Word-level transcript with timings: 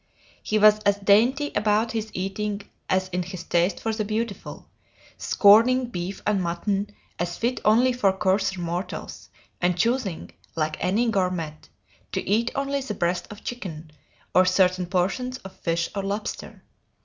He 0.41 0.57
was 0.57 0.79
as 0.79 0.97
dainty 0.97 1.51
about 1.55 1.91
his 1.91 2.09
eating 2.15 2.63
as 2.89 3.07
in 3.09 3.21
his 3.21 3.43
taste 3.43 3.79
for 3.79 3.93
the 3.93 4.03
beautiful, 4.03 4.67
scorning 5.19 5.89
beef 5.89 6.23
and 6.25 6.41
mutton 6.41 6.89
as 7.19 7.37
fit 7.37 7.59
only 7.63 7.93
for 7.93 8.11
coarser 8.11 8.59
mortals, 8.59 9.29
and 9.61 9.77
choosing, 9.77 10.31
like 10.55 10.83
any 10.83 11.07
gourmet, 11.11 11.53
to 12.13 12.27
eat 12.27 12.49
only 12.55 12.81
the 12.81 12.95
breast 12.95 13.27
of 13.29 13.43
chicken, 13.43 13.91
or 14.33 14.43
certain 14.43 14.87
portions 14.87 15.37
of 15.37 15.55
fish 15.57 15.87
or 15.95 16.01
lobster. 16.01 16.63